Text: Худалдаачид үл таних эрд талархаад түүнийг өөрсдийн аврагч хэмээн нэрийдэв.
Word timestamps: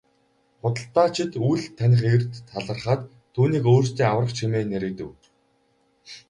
Худалдаачид 0.61 1.31
үл 1.49 1.61
таних 1.77 2.01
эрд 2.13 2.31
талархаад 2.49 3.01
түүнийг 3.35 3.65
өөрсдийн 3.73 4.09
аврагч 4.11 4.37
хэмээн 4.41 4.67
нэрийдэв. 4.71 5.09